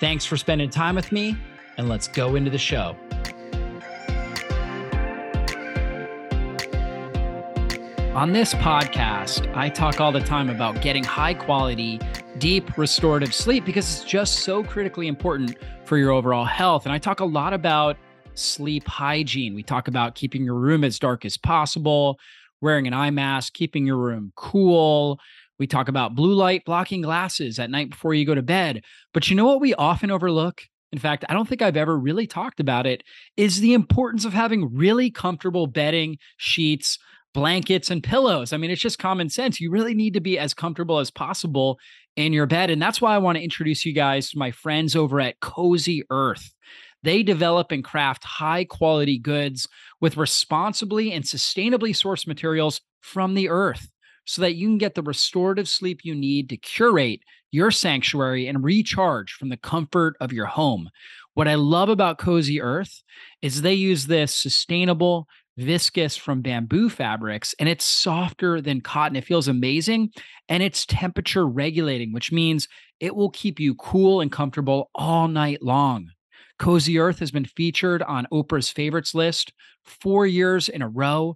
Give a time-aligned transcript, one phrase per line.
[0.00, 1.36] Thanks for spending time with me,
[1.76, 2.96] and let's go into the show.
[8.14, 12.00] On this podcast, I talk all the time about getting high quality,
[12.38, 16.84] deep restorative sleep because it's just so critically important for your overall health.
[16.84, 17.96] And I talk a lot about
[18.34, 19.54] sleep hygiene.
[19.54, 22.18] We talk about keeping your room as dark as possible,
[22.60, 25.20] wearing an eye mask, keeping your room cool,
[25.58, 28.82] we talk about blue light blocking glasses at night before you go to bed.
[29.12, 30.62] But you know what we often overlook?
[30.92, 33.02] In fact, I don't think I've ever really talked about it
[33.36, 36.98] is the importance of having really comfortable bedding, sheets,
[37.34, 38.52] blankets and pillows.
[38.52, 39.60] I mean, it's just common sense.
[39.60, 41.78] You really need to be as comfortable as possible
[42.16, 42.70] in your bed.
[42.70, 46.02] And that's why I want to introduce you guys to my friends over at Cozy
[46.10, 46.52] Earth.
[47.02, 49.68] They develop and craft high quality goods
[50.00, 53.88] with responsibly and sustainably sourced materials from the earth
[54.28, 58.62] so that you can get the restorative sleep you need to curate your sanctuary and
[58.62, 60.90] recharge from the comfort of your home.
[61.32, 63.02] What I love about Cozy Earth
[63.40, 65.26] is they use this sustainable,
[65.58, 69.16] viscose from bamboo fabrics and it's softer than cotton.
[69.16, 70.10] It feels amazing
[70.50, 72.68] and it's temperature regulating, which means
[73.00, 76.10] it will keep you cool and comfortable all night long.
[76.58, 79.54] Cozy Earth has been featured on Oprah's favorites list
[79.86, 81.34] four years in a row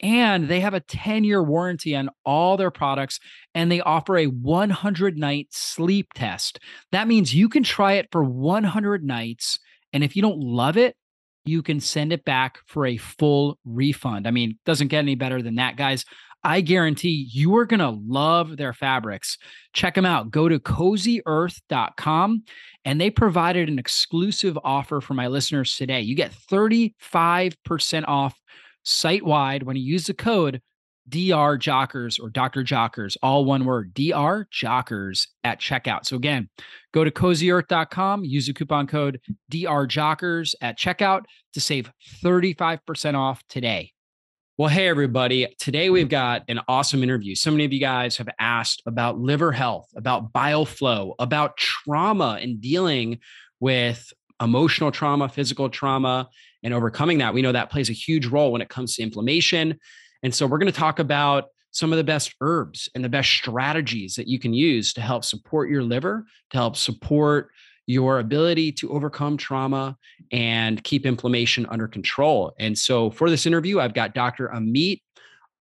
[0.00, 3.20] and they have a 10 year warranty on all their products
[3.54, 6.58] and they offer a 100 night sleep test.
[6.92, 9.58] That means you can try it for 100 nights.
[9.92, 10.96] And if you don't love it,
[11.44, 14.26] you can send it back for a full refund.
[14.26, 16.04] I mean, doesn't get any better than that, guys.
[16.46, 19.38] I guarantee you are going to love their fabrics.
[19.72, 20.30] Check them out.
[20.30, 22.42] Go to cozyearth.com
[22.84, 26.02] and they provided an exclusive offer for my listeners today.
[26.02, 28.38] You get 35% off
[28.84, 30.60] site wide when you use the code
[31.08, 32.62] DR Jockers or Dr.
[32.62, 36.06] Jockers, all one word, DR Jockers at checkout.
[36.06, 36.48] So again,
[36.92, 41.90] go to cozyearth.com, use the coupon code DR Jockers at checkout to save
[42.22, 43.90] 35% off today.
[44.56, 45.48] Well, hey, everybody.
[45.58, 47.34] Today we've got an awesome interview.
[47.34, 52.38] So many of you guys have asked about liver health, about bile flow, about trauma
[52.40, 53.18] and dealing
[53.58, 56.28] with emotional trauma, physical trauma,
[56.64, 57.34] and overcoming that.
[57.34, 59.78] We know that plays a huge role when it comes to inflammation.
[60.22, 63.30] And so we're going to talk about some of the best herbs and the best
[63.30, 67.50] strategies that you can use to help support your liver, to help support
[67.86, 69.96] your ability to overcome trauma
[70.32, 72.54] and keep inflammation under control.
[72.58, 74.48] And so for this interview, I've got Dr.
[74.48, 75.02] Amit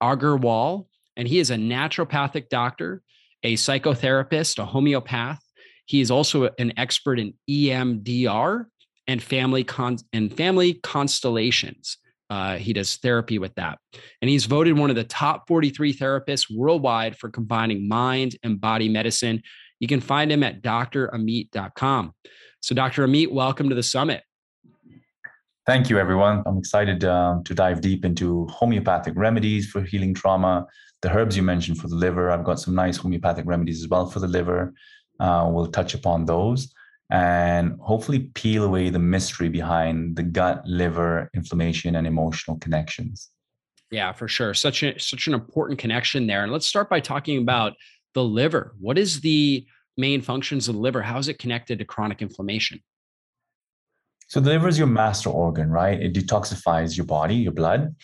[0.02, 0.86] Agarwal,
[1.18, 3.02] and he is a naturopathic doctor,
[3.44, 5.42] a psychotherapist, a homeopath.
[5.86, 8.68] He is also an expert in EMDR
[9.08, 11.98] and family con- and family constellations.
[12.30, 13.78] Uh, he does therapy with that.
[14.22, 18.90] And he's voted one of the top 43 therapists worldwide for combining mind and body
[18.90, 19.44] medicine.
[19.80, 22.14] You can find him at dramit.com.
[22.62, 23.06] So, Dr.
[23.06, 24.24] Amit, welcome to the summit.
[25.66, 26.44] Thank you, everyone.
[26.46, 30.66] I'm excited um, to dive deep into homeopathic remedies for healing trauma,
[31.02, 32.32] the herbs you mentioned for the liver.
[32.32, 34.74] I've got some nice homeopathic remedies as well for the liver.
[35.20, 36.74] Uh, we'll touch upon those
[37.10, 43.30] and hopefully peel away the mystery behind the gut liver inflammation and emotional connections.
[43.92, 44.54] Yeah for sure.
[44.54, 46.44] Such a such an important connection there.
[46.44, 47.74] And let's start by talking about
[48.14, 48.74] the liver.
[48.80, 49.66] What is the
[49.98, 51.02] main functions of the liver?
[51.02, 52.82] How is it connected to chronic inflammation?
[54.28, 56.02] So the liver is your master organ right?
[56.02, 57.96] It detoxifies your body your blood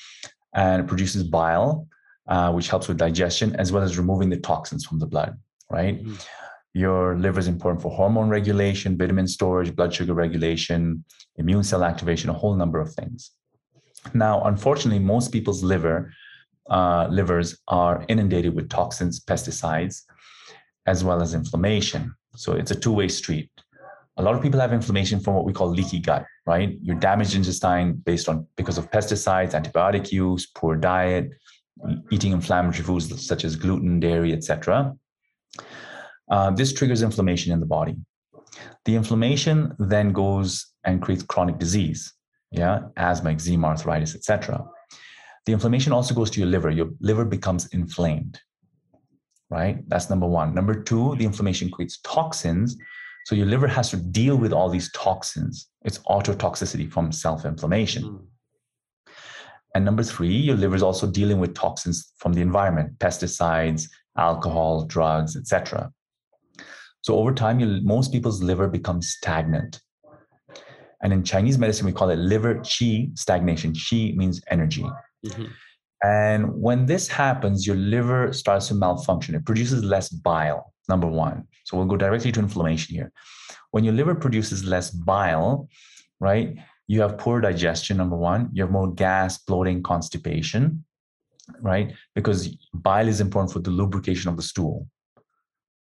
[0.54, 1.88] and it produces bile
[2.28, 5.36] uh, which helps with digestion as well as removing the toxins from the blood
[5.72, 6.04] right?
[6.04, 6.16] Mm-hmm.
[6.74, 11.04] Your liver is important for hormone regulation, vitamin storage, blood sugar regulation,
[11.38, 13.31] immune cell activation, a whole number of things.
[14.13, 16.12] Now, unfortunately, most people's liver
[16.69, 20.04] uh, livers are inundated with toxins, pesticides,
[20.86, 22.13] as well as inflammation.
[22.36, 23.50] So it's a two-way street.
[24.18, 26.77] A lot of people have inflammation from what we call leaky gut, right?
[26.81, 31.31] Your damaged intestine based on because of pesticides, antibiotic use, poor diet,
[32.12, 34.94] eating inflammatory foods such as gluten, dairy, etc.
[36.30, 37.96] Uh, this triggers inflammation in the body.
[38.86, 42.14] The inflammation then goes and creates chronic disease,
[42.52, 44.66] yeah, asthma, eczema, arthritis, etc.
[45.46, 46.70] The inflammation also goes to your liver.
[46.70, 48.40] Your liver becomes inflamed,
[49.50, 49.88] right?
[49.88, 50.54] That's number one.
[50.54, 52.78] Number two, the inflammation creates toxins.
[53.26, 55.70] So your liver has to deal with all these toxins.
[55.84, 58.04] It's autotoxicity from self inflammation.
[58.04, 58.22] Mm.
[59.76, 63.88] And number three, your liver is also dealing with toxins from the environment, pesticides,
[64.18, 65.92] alcohol, drugs, etc.
[67.01, 69.81] So over time, your, most people's liver becomes stagnant.
[71.01, 73.74] And in Chinese medicine, we call it liver qi stagnation.
[73.74, 74.86] Qi means energy.
[75.25, 75.46] Mm-hmm.
[76.04, 79.36] And when this happens, your liver starts to malfunction.
[79.36, 81.46] It produces less bile, number one.
[81.66, 83.12] So we'll go directly to inflammation here.
[83.72, 85.69] When your liver produces less bile,
[86.19, 86.56] right,
[86.88, 88.50] you have poor digestion, number one.
[88.52, 90.84] You have more gas, bloating, constipation,
[91.62, 91.94] right?
[92.16, 94.88] Because bile is important for the lubrication of the stool.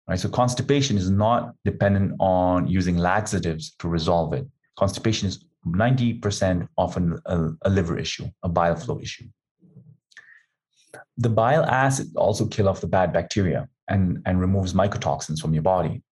[0.08, 0.20] Right.
[0.20, 4.46] So constipation is not dependent on using laxatives to resolve it.
[4.76, 9.24] Constipation is 90% often a, a liver issue, a bile flow issue.
[11.18, 15.62] The bile acid also kill off the bad bacteria and, and removes mycotoxins from your
[15.62, 16.02] body.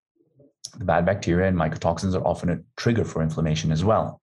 [0.76, 4.20] The bad bacteria and mycotoxins are often a trigger for inflammation as well.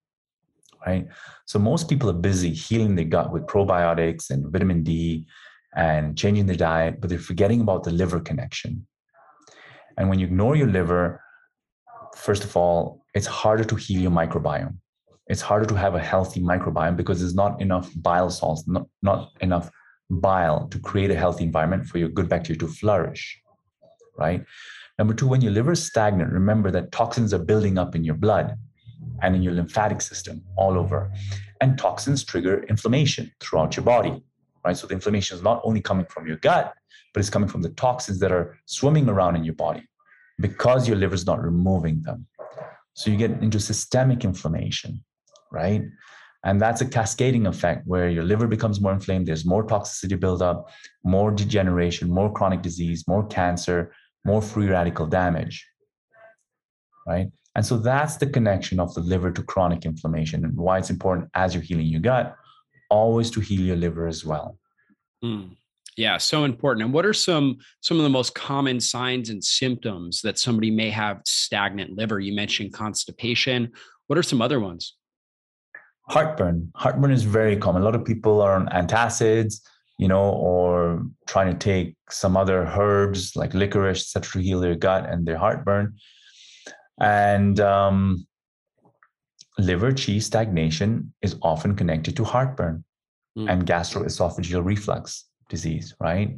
[0.86, 1.08] Right.
[1.46, 5.28] So most people are busy healing their gut with probiotics and vitamin D
[5.76, 8.88] and changing their diet, but they're forgetting about the liver connection.
[9.98, 11.22] And when you ignore your liver,
[12.16, 14.76] first of all, it's harder to heal your microbiome.
[15.28, 19.32] It's harder to have a healthy microbiome because there's not enough bile salts, not, not
[19.42, 19.70] enough
[20.10, 23.40] bile to create a healthy environment for your good bacteria to flourish,
[24.18, 24.44] right?
[25.00, 28.16] Number two, when your liver is stagnant, remember that toxins are building up in your
[28.16, 28.58] blood
[29.22, 31.12] and in your lymphatic system all over.
[31.62, 34.22] And toxins trigger inflammation throughout your body,
[34.66, 34.78] right?
[34.78, 36.74] So the inflammation is not only coming from your gut,
[37.14, 39.88] but it's coming from the toxins that are swimming around in your body
[40.40, 42.26] because your liver is not removing them.
[42.94, 45.04] So you get into systemic inflammation,
[45.52, 45.84] right?
[46.44, 50.70] And that's a cascading effect where your liver becomes more inflamed, there's more toxicity buildup,
[51.04, 53.94] more degeneration, more chronic disease, more cancer,
[54.26, 55.66] more free radical damage,
[57.08, 57.28] right?
[57.56, 61.30] And so that's the connection of the liver to chronic inflammation and why it's important
[61.36, 62.36] as you're healing your gut,
[62.92, 64.60] always to heal your liver as well.
[65.24, 65.56] Mm.
[65.98, 66.86] Yeah, so important.
[66.86, 70.90] And what are some some of the most common signs and symptoms that somebody may
[70.90, 72.20] have stagnant liver?
[72.20, 73.72] You mentioned constipation.
[74.08, 74.96] What are some other ones?
[76.10, 76.72] Heartburn.
[76.76, 77.82] Heartburn is very common.
[77.82, 79.62] A lot of people are on antacids,
[79.98, 84.76] you know, or trying to take some other herbs like licorice, etc., to heal their
[84.76, 85.96] gut and their heartburn.
[87.00, 88.26] And um,
[89.58, 92.84] liver qi stagnation is often connected to heartburn
[93.38, 93.50] mm.
[93.50, 96.38] and gastroesophageal reflux disease, right?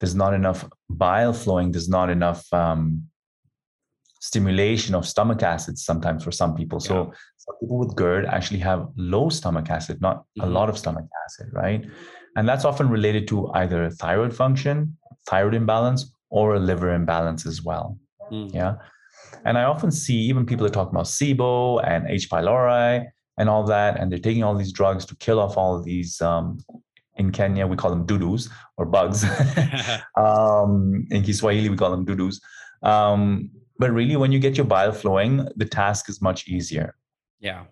[0.00, 3.04] There's not enough bile flowing, there's not enough um,
[4.20, 6.80] stimulation of stomach acids sometimes for some people.
[6.80, 7.16] So yeah.
[7.38, 10.42] some people with GERD actually have low stomach acid, not mm-hmm.
[10.42, 11.84] a lot of stomach acid, right?
[12.36, 17.62] And that's often related to either thyroid function, thyroid imbalance, or a liver imbalance as
[17.62, 17.98] well.
[18.30, 18.54] Mm.
[18.54, 18.76] Yeah.
[19.44, 22.28] And I often see even people that talk about SIBO and H.
[22.28, 23.06] pylori
[23.38, 26.20] and all that, and they're taking all these drugs to kill off all of these
[26.20, 26.58] um,
[27.16, 29.24] in Kenya, we call them dudus or bugs.
[30.16, 32.40] um, in Kiswahili, we call them dudus.
[32.82, 36.96] Um, but really, when you get your bile flowing, the task is much easier.
[37.38, 37.64] Yeah.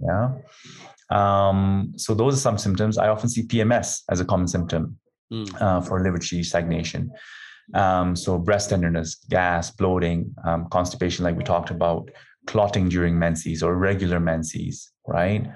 [0.00, 0.30] Yeah.
[1.10, 2.98] Um, so those are some symptoms.
[2.98, 4.98] I often see PMS as a common symptom
[5.32, 5.48] mm.
[5.60, 7.10] uh, for liver qi stagnation.
[7.74, 12.10] Um, so breast tenderness, gas, bloating, um, constipation, like we talked about,
[12.46, 15.46] clotting during menses or regular menses, right?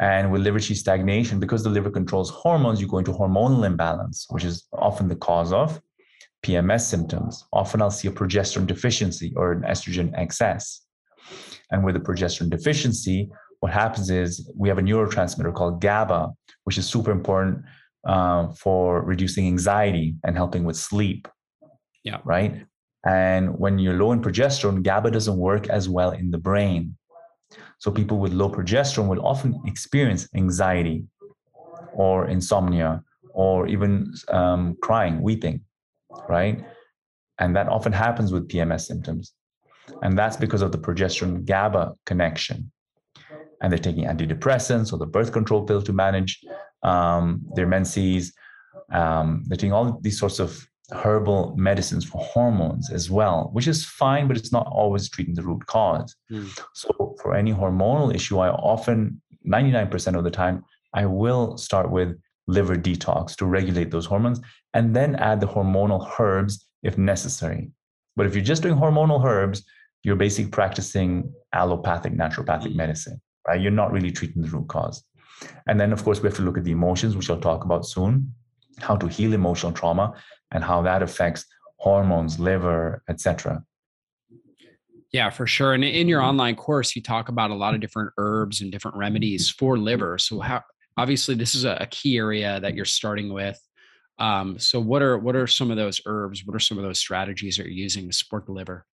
[0.00, 4.26] And with liver qi stagnation, because the liver controls hormones, you go into hormonal imbalance,
[4.30, 5.80] which is often the cause of
[6.42, 7.44] PMS symptoms.
[7.52, 10.84] Often I'll see a progesterone deficiency or an estrogen excess.
[11.70, 13.30] And with a progesterone deficiency,
[13.60, 16.32] what happens is we have a neurotransmitter called GABA,
[16.64, 17.64] which is super important
[18.06, 21.28] uh, for reducing anxiety and helping with sleep.
[22.04, 22.18] Yeah.
[22.24, 22.64] Right.
[23.04, 26.96] And when you're low in progesterone, GABA doesn't work as well in the brain.
[27.78, 31.04] So people with low progesterone will often experience anxiety
[31.94, 33.02] or insomnia
[33.34, 35.62] or even um, crying, weeping,
[36.28, 36.64] right?
[37.38, 39.32] And that often happens with PMS symptoms.
[40.02, 42.70] And that's because of the progesterone GABA connection.
[43.60, 46.40] And they're taking antidepressants or the birth control pill to manage
[46.82, 48.32] um, their menses.
[48.92, 53.84] Um, they're taking all these sorts of herbal medicines for hormones as well, which is
[53.84, 56.14] fine, but it's not always treating the root cause.
[56.30, 56.58] Mm.
[56.74, 62.18] So for any hormonal issue, I often, 99% of the time, I will start with
[62.46, 64.40] liver detox to regulate those hormones
[64.74, 67.70] and then add the hormonal herbs if necessary.
[68.16, 69.64] But if you're just doing hormonal herbs,
[70.02, 72.76] you're basically practicing allopathic, naturopathic mm.
[72.76, 73.60] medicine, right?
[73.60, 75.02] You're not really treating the root cause.
[75.66, 77.86] And then, of course, we have to look at the emotions, which I'll talk about
[77.86, 78.34] soon,
[78.78, 80.14] how to heal emotional trauma,
[80.50, 81.44] and how that affects
[81.76, 83.64] hormones, liver, etc.
[85.12, 85.74] Yeah, for sure.
[85.74, 88.96] And in your online course, you talk about a lot of different herbs and different
[88.96, 90.16] remedies for liver.
[90.16, 90.62] So how
[90.96, 93.60] obviously this is a, key area that you're starting with.
[94.18, 96.46] Um, so what are what are some of those herbs?
[96.46, 98.86] What are some of those strategies that you're using to support the liver?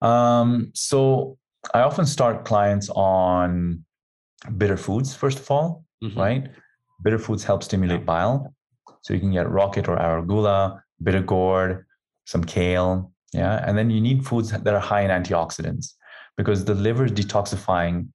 [0.00, 1.38] Um, so
[1.74, 3.84] I often start clients on
[4.56, 6.18] bitter foods, first of all, mm-hmm.
[6.18, 6.48] right?
[7.02, 8.54] Bitter foods help stimulate bile.
[9.02, 11.86] So you can get rocket or arugula, bitter gourd,
[12.26, 13.64] some kale, yeah.
[13.66, 15.94] And then you need foods that are high in antioxidants
[16.36, 18.08] because the liver is detoxifying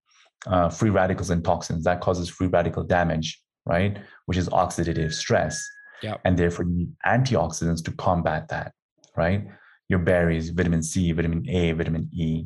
[0.47, 3.97] uh, free radicals and toxins that causes free radical damage, right?
[4.25, 5.65] Which is oxidative stress.
[6.03, 6.17] Yeah.
[6.25, 8.73] And therefore, you need antioxidants to combat that,
[9.15, 9.47] right?
[9.87, 12.45] Your berries, vitamin C, vitamin A, vitamin E.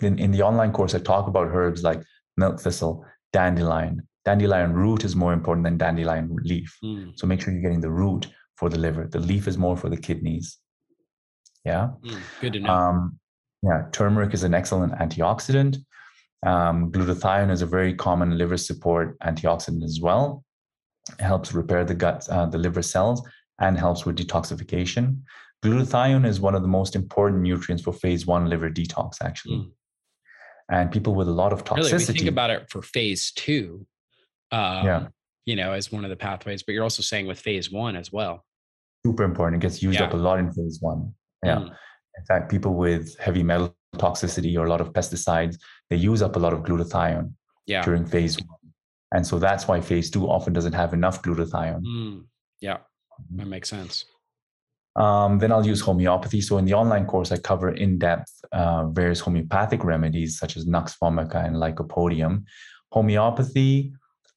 [0.00, 2.02] Then in the online course, I talk about herbs like
[2.36, 4.06] milk thistle, dandelion.
[4.24, 6.76] Dandelion root is more important than dandelion leaf.
[6.84, 7.12] Mm.
[7.16, 9.08] So make sure you're getting the root for the liver.
[9.08, 10.58] The leaf is more for the kidneys.
[11.64, 11.90] Yeah.
[12.04, 12.70] Mm, good to know.
[12.70, 13.18] Um,
[13.62, 15.76] yeah, turmeric is an excellent antioxidant.
[16.44, 20.44] Um, glutathione is a very common liver support antioxidant as well.
[21.18, 23.22] It helps repair the gut, uh, the liver cells,
[23.60, 25.20] and helps with detoxification.
[25.64, 29.56] Glutathione is one of the most important nutrients for phase one liver detox, actually.
[29.56, 29.70] Mm.
[30.72, 31.92] And people with a lot of toxicity.
[31.92, 33.86] Really, we think about it for phase two,
[34.50, 35.06] um, yeah.
[35.44, 38.10] you know, as one of the pathways, but you're also saying with phase one as
[38.10, 38.42] well.
[39.04, 39.62] Super important.
[39.62, 40.06] It gets used yeah.
[40.06, 41.12] up a lot in phase one.
[41.44, 41.56] Yeah.
[41.56, 41.76] Mm.
[42.18, 45.58] In fact, people with heavy metal toxicity or a lot of pesticides,
[45.90, 47.32] they use up a lot of glutathione
[47.66, 47.82] yeah.
[47.82, 48.72] during phase one.
[49.14, 51.82] And so that's why phase two often doesn't have enough glutathione.
[51.82, 52.24] Mm.
[52.60, 53.36] Yeah, mm-hmm.
[53.36, 54.06] that makes sense.
[54.96, 56.40] Um, then I'll use homeopathy.
[56.40, 60.66] So in the online course, I cover in depth uh, various homeopathic remedies such as
[60.66, 62.44] Nux vomica and Lycopodium.
[62.90, 63.92] Homeopathy,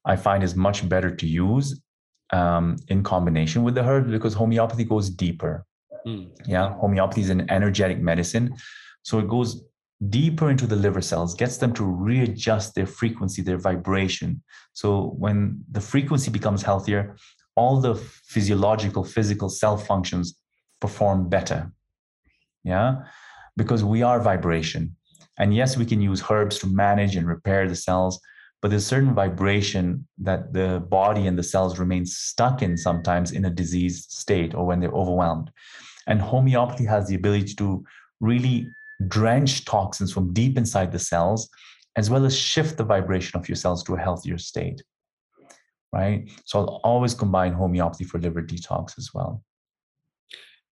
[0.05, 1.81] I find, is much better to use
[2.31, 5.65] um, in combination with the herbs because homeopathy goes deeper.
[6.07, 6.29] Mm.
[6.45, 8.55] Yeah, homeopathy is an energetic medicine.
[9.03, 9.65] So it goes
[10.09, 14.41] deeper into the liver cells, gets them to readjust their frequency, their vibration.
[14.73, 17.15] So when the frequency becomes healthier,
[17.55, 20.37] all the physiological, physical cell functions
[20.81, 21.71] perform better.
[22.63, 23.03] Yeah,
[23.57, 24.95] because we are vibration.
[25.37, 28.19] And yes, we can use herbs to manage and repair the cells,
[28.61, 33.45] but there's certain vibration that the body and the cells remain stuck in sometimes in
[33.45, 35.51] a diseased state or when they're overwhelmed.
[36.07, 37.83] And homeopathy has the ability to
[38.19, 38.67] really
[39.07, 41.49] drench toxins from deep inside the cells,
[41.95, 44.81] as well as shift the vibration of your cells to a healthier state.
[45.93, 46.29] Right.
[46.45, 49.43] So I'll always combine homeopathy for liver detox as well.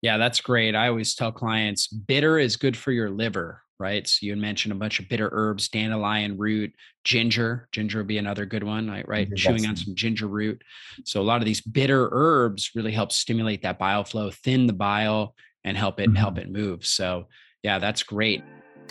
[0.03, 0.75] Yeah, that's great.
[0.75, 4.05] I always tell clients bitter is good for your liver, right?
[4.05, 6.73] So you mentioned a bunch of bitter herbs, dandelion root,
[7.05, 7.69] ginger.
[7.71, 9.07] Ginger would be another good one, right?
[9.07, 9.33] right?
[9.33, 10.61] Chewing on some ginger root.
[11.05, 14.73] So a lot of these bitter herbs really help stimulate that bile flow, thin the
[14.73, 16.17] bile, and help it mm-hmm.
[16.17, 16.85] help it move.
[16.85, 17.27] So
[17.63, 18.43] yeah, that's great.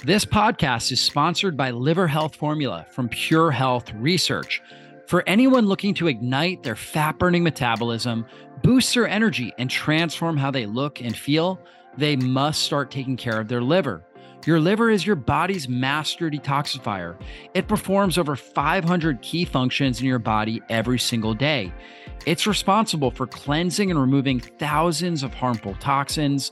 [0.05, 4.63] This podcast is sponsored by Liver Health Formula from Pure Health Research.
[5.07, 8.25] For anyone looking to ignite their fat burning metabolism,
[8.63, 11.61] boost their energy, and transform how they look and feel,
[11.97, 14.05] they must start taking care of their liver.
[14.47, 17.21] Your liver is your body's master detoxifier.
[17.55, 21.73] It performs over 500 key functions in your body every single day.
[22.27, 26.51] It's responsible for cleansing and removing thousands of harmful toxins,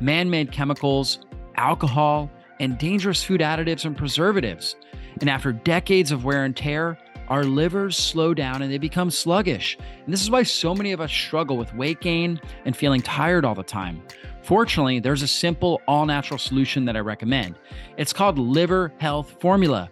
[0.00, 1.20] man made chemicals,
[1.56, 2.30] alcohol,
[2.60, 4.76] and dangerous food additives and preservatives.
[5.20, 6.96] And after decades of wear and tear,
[7.28, 9.78] our livers slow down and they become sluggish.
[10.04, 13.44] And this is why so many of us struggle with weight gain and feeling tired
[13.44, 14.02] all the time.
[14.42, 17.58] Fortunately, there's a simple, all natural solution that I recommend.
[17.96, 19.88] It's called Liver Health Formula.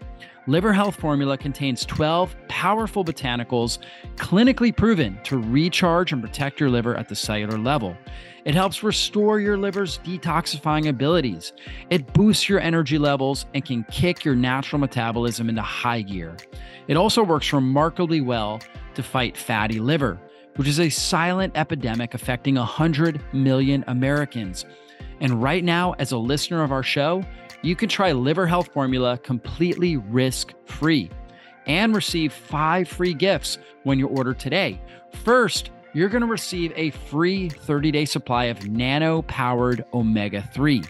[0.47, 3.79] Liver Health Formula contains 12 powerful botanicals
[4.17, 7.95] clinically proven to recharge and protect your liver at the cellular level.
[8.47, 11.53] It helps restore your liver's detoxifying abilities.
[11.91, 16.39] It boosts your energy levels and can kick your natural metabolism into high gear.
[16.89, 18.61] It also works remarkably well
[18.95, 20.19] to fight fatty liver,
[20.57, 24.65] which is a silent epidemic affecting 100 million Americans.
[25.21, 27.23] And right now, as a listener of our show,
[27.63, 31.11] you can try Liver Health Formula completely risk free
[31.67, 34.81] and receive five free gifts when you order today.
[35.25, 40.83] First, you're going to receive a free 30 day supply of nano powered omega 3.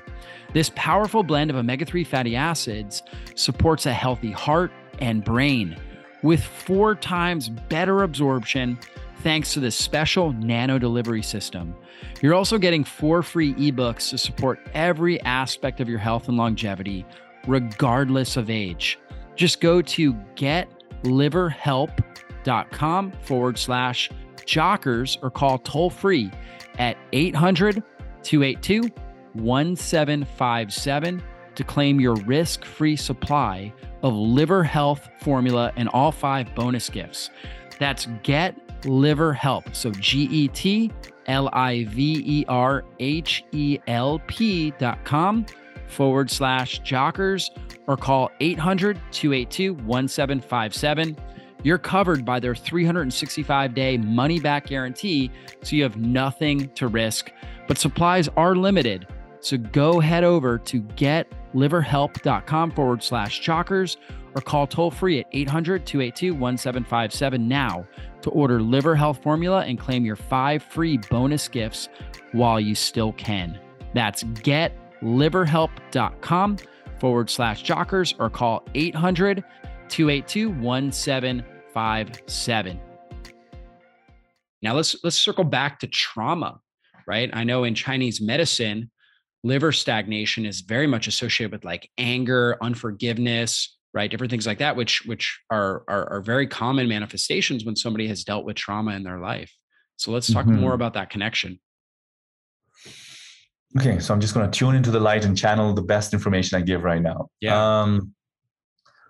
[0.52, 3.02] This powerful blend of omega 3 fatty acids
[3.34, 5.76] supports a healthy heart and brain
[6.22, 8.78] with four times better absorption
[9.22, 11.74] thanks to this special nano delivery system.
[12.22, 17.06] You're also getting four free ebooks to support every aspect of your health and longevity,
[17.46, 18.98] regardless of age.
[19.36, 26.30] Just go to getliverhelp.com forward slash jockers or call toll free
[26.78, 27.82] at 800
[28.22, 28.82] 282
[29.34, 31.22] 1757
[31.54, 37.28] to claim your risk free supply of liver health formula and all five bonus gifts.
[37.78, 39.74] That's Get Liver Help.
[39.74, 40.90] So G E T
[41.30, 45.46] L I V E R H E L P dot com
[45.86, 47.50] forward slash jockers
[47.86, 51.16] or call 800 282 1757.
[51.62, 55.30] You're covered by their 365 day money back guarantee,
[55.62, 57.30] so you have nothing to risk.
[57.68, 59.06] But supplies are limited.
[59.40, 63.96] So go head over to getliverhelp.com forward slash jockers
[64.34, 67.86] or call toll free at 800 282 1757 now
[68.22, 71.88] to order liver health formula and claim your five free bonus gifts
[72.32, 73.58] while you still can.
[73.94, 76.56] That's getliverhelp.com
[76.98, 79.44] forward slash jockers or call 800
[79.88, 82.80] 282 1757.
[84.62, 86.60] Now let's let's circle back to trauma,
[87.06, 87.30] right?
[87.32, 88.90] I know in Chinese medicine,
[89.42, 94.10] liver stagnation is very much associated with like anger, unforgiveness, right?
[94.10, 98.24] Different things like that, which which are are, are very common manifestations when somebody has
[98.24, 99.52] dealt with trauma in their life.
[99.96, 100.60] So let's talk mm-hmm.
[100.60, 101.60] more about that connection.
[103.78, 106.58] Okay, so I'm just going to tune into the light and channel the best information
[106.58, 107.28] I give right now.
[107.40, 107.82] Yeah.
[107.82, 108.14] Um,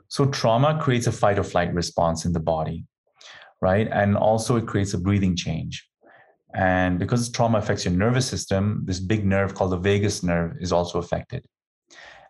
[0.08, 2.84] so trauma creates a fight or flight response in the body,
[3.62, 3.88] right?
[3.90, 5.86] And also it creates a breathing change.
[6.52, 10.72] And because trauma affects your nervous system, this big nerve called the vagus nerve is
[10.72, 11.46] also affected.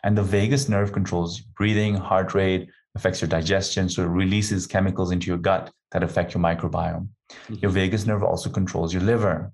[0.03, 3.89] And the vagus nerve controls breathing, heart rate, affects your digestion.
[3.89, 7.09] So it releases chemicals into your gut that affect your microbiome.
[7.31, 7.55] Mm-hmm.
[7.57, 9.53] Your vagus nerve also controls your liver,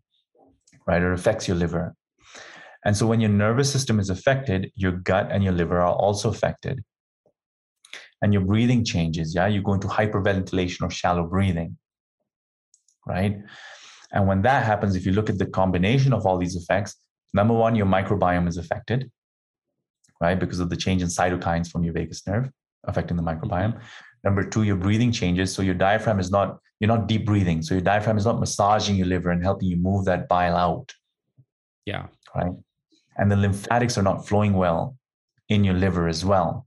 [0.87, 1.03] right?
[1.03, 1.95] It affects your liver.
[2.85, 6.31] And so when your nervous system is affected, your gut and your liver are also
[6.31, 6.85] affected.
[8.23, 9.35] And your breathing changes.
[9.35, 9.47] Yeah.
[9.49, 11.77] You go into hyperventilation or shallow breathing,
[13.07, 13.39] right?
[14.13, 16.97] And when that happens, if you look at the combination of all these effects,
[17.35, 19.11] number one, your microbiome is affected
[20.21, 20.39] right?
[20.39, 22.51] Because of the change in cytokines from your vagus nerve
[22.87, 23.75] affecting the microbiome.
[23.75, 23.79] Mm-hmm.
[24.25, 25.53] Number two, your breathing changes.
[25.53, 27.63] So your diaphragm is not, you're not deep breathing.
[27.63, 30.93] So your diaphragm is not massaging your liver and helping you move that bile out.
[31.85, 32.07] Yeah.
[32.35, 32.53] Right.
[33.19, 34.97] And the lymphatics are not flowing well
[35.49, 36.67] in your liver as well.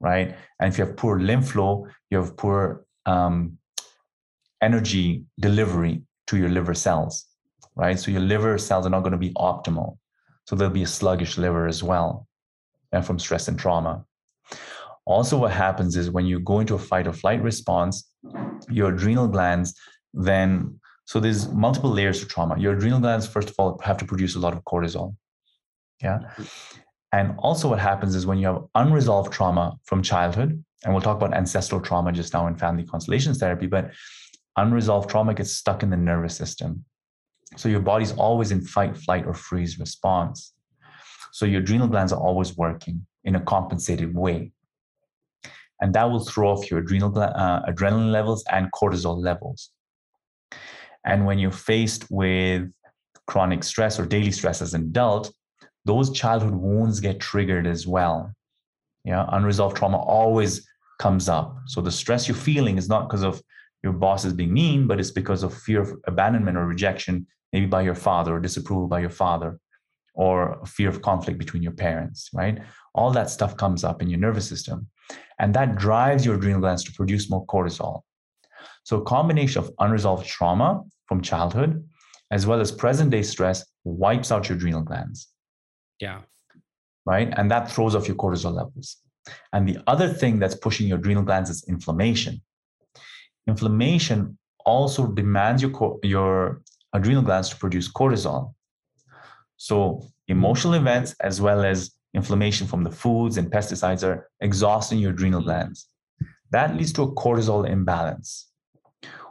[0.00, 0.36] Right.
[0.60, 3.58] And if you have poor lymph flow, you have poor um,
[4.60, 7.26] energy delivery to your liver cells.
[7.76, 7.98] Right.
[7.98, 9.98] So your liver cells are not going to be optimal.
[10.46, 12.27] So there'll be a sluggish liver as well
[12.92, 14.04] and from stress and trauma.
[15.06, 18.10] Also, what happens is when you go into a fight or flight response,
[18.68, 19.74] your adrenal glands
[20.12, 22.58] then, so there's multiple layers to trauma.
[22.58, 25.16] Your adrenal glands, first of all, have to produce a lot of cortisol.
[26.02, 26.18] Yeah.
[27.12, 31.16] And also, what happens is when you have unresolved trauma from childhood, and we'll talk
[31.16, 33.92] about ancestral trauma just now in family constellations therapy, but
[34.56, 36.84] unresolved trauma gets stuck in the nervous system.
[37.56, 40.52] So your body's always in fight, flight, or freeze response.
[41.38, 44.50] So your adrenal glands are always working in a compensated way.
[45.80, 49.70] And that will throw off your adrenal uh, adrenaline levels and cortisol levels.
[51.04, 52.68] And when you're faced with
[53.28, 55.32] chronic stress or daily stress as an adult,
[55.84, 58.32] those childhood wounds get triggered as well.
[59.04, 60.66] Yeah, unresolved trauma always
[60.98, 61.56] comes up.
[61.66, 63.40] So the stress you're feeling is not because of
[63.84, 67.66] your boss is being mean, but it's because of fear of abandonment or rejection, maybe
[67.66, 69.60] by your father or disapproval by your father
[70.18, 72.58] or fear of conflict between your parents, right?
[72.92, 74.88] All that stuff comes up in your nervous system.
[75.38, 78.00] And that drives your adrenal glands to produce more cortisol.
[78.82, 81.88] So, a combination of unresolved trauma from childhood,
[82.32, 85.28] as well as present day stress, wipes out your adrenal glands.
[86.00, 86.22] Yeah.
[87.06, 87.32] Right.
[87.36, 88.96] And that throws off your cortisol levels.
[89.52, 92.42] And the other thing that's pushing your adrenal glands is inflammation.
[93.46, 98.54] Inflammation also demands your, your adrenal glands to produce cortisol.
[99.58, 105.10] So emotional events as well as inflammation from the foods and pesticides are exhausting your
[105.10, 105.88] adrenal glands.
[106.50, 108.50] That leads to a cortisol imbalance.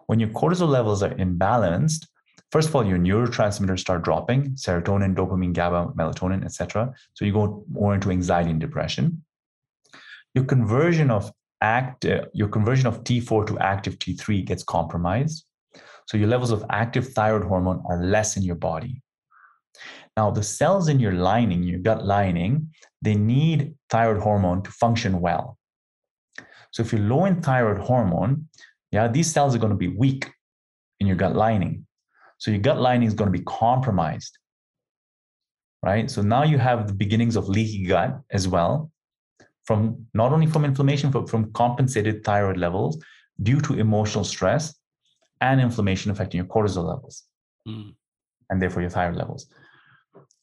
[0.06, 2.08] When your cortisol levels are imbalanced,
[2.52, 6.94] first of all, your neurotransmitters start dropping, serotonin, dopamine, GABA, melatonin, etc.
[7.14, 9.24] So you go more into anxiety and depression.
[10.36, 15.46] Your conversion of act, uh, your conversion of T4 to active T3 gets compromised.
[16.06, 19.02] So your levels of active thyroid hormone are less in your body.
[20.18, 25.22] Now, the cells in your lining, your gut lining, they need thyroid hormone to function
[25.22, 25.60] well.
[26.72, 28.50] So if you're low in thyroid hormone,
[28.92, 30.32] yeah, these cells are going to be weak
[31.00, 31.86] in your gut lining.
[32.40, 34.38] So your gut lining is going to be compromised.
[35.84, 36.10] Right?
[36.10, 38.92] So now you have the beginnings of leaky gut as well,
[39.66, 42.98] from not only from inflammation, but from compensated thyroid levels
[43.44, 44.74] due to emotional stress
[45.42, 47.24] and inflammation affecting your cortisol levels.
[47.68, 47.94] Mm.
[48.50, 49.48] And therefore your thyroid levels.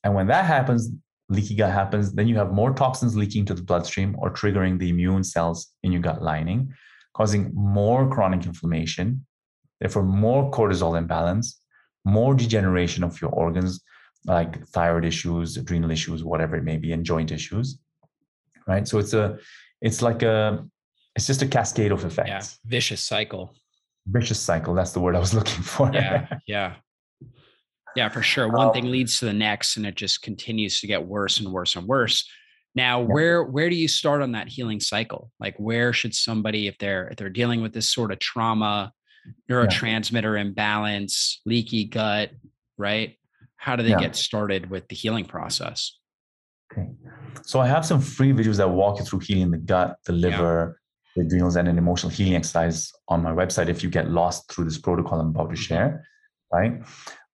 [0.04, 0.90] And when that happens,
[1.28, 4.90] leaky gut happens, then you have more toxins leaking to the bloodstream or triggering the
[4.90, 6.72] immune cells in your gut lining,
[7.14, 9.26] causing more chronic inflammation,
[9.80, 11.60] therefore more cortisol imbalance,
[12.04, 13.80] more degeneration of your organs
[14.26, 17.78] like thyroid issues, adrenal issues, whatever it may be, and joint issues.
[18.66, 18.86] Right.
[18.86, 19.38] So it's a
[19.80, 20.64] it's like a
[21.16, 22.28] it's just a cascade of effects.
[22.28, 22.70] Yeah.
[22.70, 23.54] Vicious cycle.
[24.06, 24.74] Vicious cycle.
[24.74, 25.90] That's the word I was looking for.
[25.92, 26.38] Yeah.
[26.46, 26.76] Yeah.
[27.96, 28.48] Yeah, for sure.
[28.48, 31.52] One um, thing leads to the next, and it just continues to get worse and
[31.52, 32.28] worse and worse.
[32.74, 33.06] Now, yeah.
[33.06, 35.30] where where do you start on that healing cycle?
[35.38, 38.92] Like, where should somebody, if they're if they're dealing with this sort of trauma,
[39.50, 40.42] neurotransmitter yeah.
[40.42, 42.30] imbalance, leaky gut,
[42.76, 43.16] right?
[43.56, 44.00] How do they yeah.
[44.00, 45.98] get started with the healing process?
[46.72, 46.88] Okay,
[47.42, 50.80] so I have some free videos that walk you through healing the gut, the liver,
[51.14, 53.68] the adrenals, and an emotional healing exercise on my website.
[53.68, 55.62] If you get lost through this protocol I'm about to mm-hmm.
[55.62, 56.04] share,
[56.52, 56.82] right?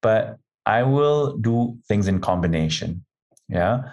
[0.02, 3.04] But I will do things in combination.
[3.48, 3.90] Yeah.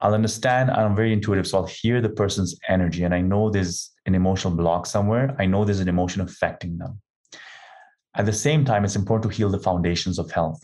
[0.00, 0.70] I'll understand.
[0.70, 1.46] I'm very intuitive.
[1.46, 5.34] So I'll hear the person's energy and I know there's an emotional block somewhere.
[5.38, 7.00] I know there's an emotion affecting them.
[8.14, 10.62] At the same time, it's important to heal the foundations of health.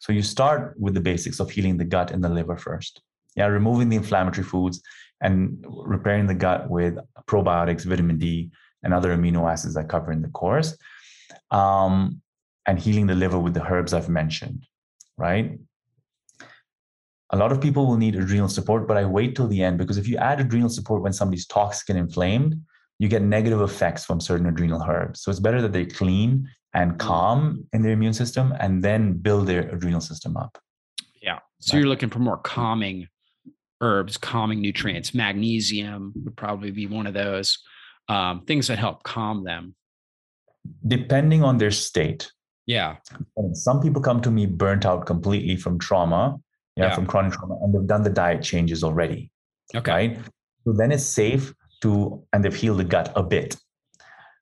[0.00, 3.00] So you start with the basics of healing the gut and the liver first.
[3.34, 4.82] Yeah, removing the inflammatory foods
[5.20, 8.50] and repairing the gut with probiotics, vitamin D,
[8.82, 10.76] and other amino acids I cover in the course.
[11.50, 12.20] Um,
[12.66, 14.66] and healing the liver with the herbs I've mentioned,
[15.16, 15.58] right?
[17.30, 19.98] A lot of people will need adrenal support, but I wait till the end because
[19.98, 22.60] if you add adrenal support when somebody's toxic and inflamed,
[22.98, 25.22] you get negative effects from certain adrenal herbs.
[25.22, 26.98] So it's better that they're clean and mm.
[26.98, 30.58] calm in their immune system and then build their adrenal system up.
[31.20, 31.40] Yeah.
[31.60, 31.80] So right.
[31.80, 33.08] you're looking for more calming
[33.80, 35.14] herbs, calming nutrients.
[35.14, 37.58] Magnesium would probably be one of those
[38.08, 39.74] um, things that help calm them.
[40.86, 42.30] Depending on their state.
[42.66, 42.96] Yeah.
[43.36, 46.36] And some people come to me burnt out completely from trauma,
[46.76, 49.30] yeah, yeah, from chronic trauma, and they've done the diet changes already.
[49.74, 49.92] Okay.
[49.92, 50.18] Right.
[50.64, 53.56] So then it's safe to, and they've healed the gut a bit.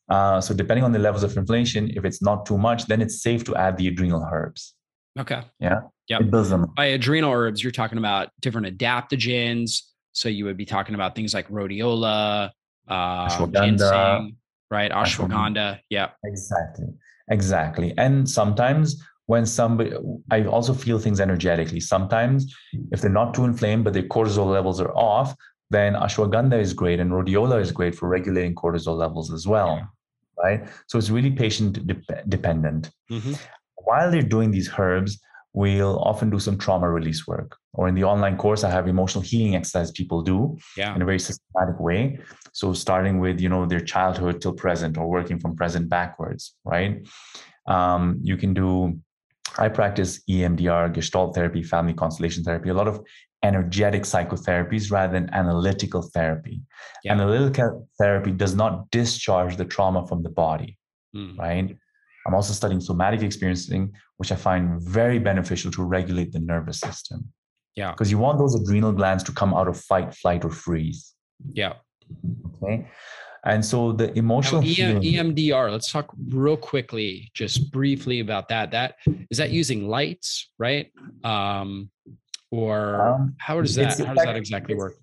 [0.09, 3.23] Uh, so depending on the levels of inflammation, if it's not too much, then it's
[3.23, 4.75] safe to add the adrenal herbs.
[5.19, 5.43] Okay.
[5.61, 5.81] Yeah.
[6.09, 6.19] Yeah.
[6.21, 6.67] It builds them.
[6.77, 9.83] By adrenal herbs, you're talking about different adaptogens.
[10.13, 12.51] So you would be talking about things like rhodiola,
[12.89, 14.37] uh, ginseng,
[14.71, 14.91] right?
[14.91, 15.29] Ashwagandha.
[15.29, 15.81] ashwagandha.
[15.89, 16.11] Yeah.
[16.25, 16.87] Exactly.
[17.29, 17.95] Exactly.
[17.97, 19.93] And sometimes when somebody,
[20.31, 21.81] I also feel things energetically.
[21.81, 22.55] Sometimes
[22.93, 25.35] if they're not too inflamed, but their cortisol levels are off,
[25.71, 29.89] then ashwagandha is great and rhodiola is great for regulating cortisol levels as well.
[30.37, 30.69] Right.
[30.89, 32.91] So it's really patient de- dependent.
[33.11, 33.33] Mm-hmm.
[33.77, 35.21] While they're doing these herbs,
[35.55, 37.57] we'll often do some trauma release work.
[37.73, 40.95] Or in the online course, I have emotional healing exercise people do yeah.
[40.95, 42.19] in a very systematic way.
[42.53, 47.07] So starting with you know their childhood till present, or working from present backwards, right?
[47.67, 48.99] Um, you can do.
[49.57, 53.01] I practice EMDR, Gestalt therapy, family constellation therapy, a lot of
[53.45, 56.61] energetic psychotherapies rather than analytical therapy.
[57.05, 57.13] Yeah.
[57.13, 60.79] Analytical therapy does not discharge the trauma from the body,
[61.15, 61.39] mm.
[61.39, 61.77] right?
[62.27, 67.33] I'm also studying somatic experiencing, which I find very beneficial to regulate the nervous system.
[67.75, 67.91] Yeah.
[67.91, 71.15] Because you want those adrenal glands to come out of fight, flight, or freeze.
[71.53, 71.75] Yeah.
[72.63, 72.89] Okay.
[73.45, 78.71] And so the emotional now, EMDR, let's talk real quickly, just briefly about that.
[78.71, 78.97] That
[79.31, 80.91] is that using lights, right?
[81.25, 81.91] Um,
[82.51, 84.95] or um, how does that how does that exactly work?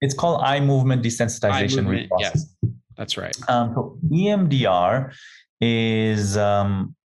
[0.00, 2.54] It's called eye movement desensitization eye movement, Yes,
[2.96, 3.36] that's right.
[3.48, 5.12] Um, so EMDR
[5.60, 6.96] is um,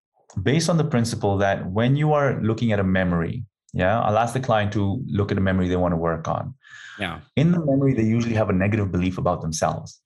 [0.42, 4.34] based on the principle that when you are looking at a memory, yeah, I'll ask
[4.34, 6.54] the client to look at a memory they want to work on.
[6.98, 7.20] Yeah.
[7.36, 10.00] In the memory, they usually have a negative belief about themselves.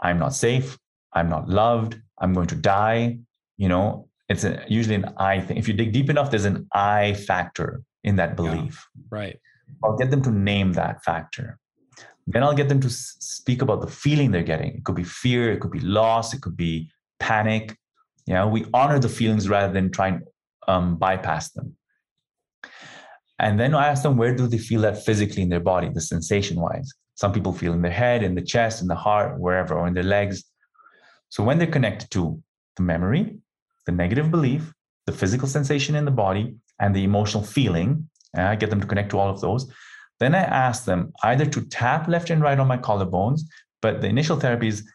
[0.00, 0.76] I'm not safe.
[1.12, 2.00] I'm not loved.
[2.18, 3.18] I'm going to die.
[3.56, 5.56] You know, it's a, usually an I thing.
[5.56, 8.86] If you dig deep enough, there's an I factor in that belief.
[8.96, 9.38] Yeah, right.
[9.82, 11.58] I'll get them to name that factor.
[12.26, 14.74] Then I'll get them to speak about the feeling they're getting.
[14.74, 17.76] It could be fear, it could be loss, it could be panic.
[18.26, 20.22] Know, we honor the feelings rather than try and
[20.66, 21.76] um, bypass them.
[23.38, 26.00] And then I ask them, where do they feel that physically in their body, the
[26.00, 26.90] sensation wise?
[27.16, 29.94] Some people feel in their head, in the chest, in the heart, wherever, or in
[29.94, 30.44] their legs.
[31.28, 32.40] So when they're connected to
[32.76, 33.38] the memory,
[33.86, 34.72] the negative belief,
[35.06, 39.10] the physical sensation in the body, and the emotional feeling, I get them to connect
[39.10, 39.70] to all of those.
[40.18, 43.42] Then I ask them either to tap left and right on my collarbones,
[43.82, 44.88] but the initial therapy is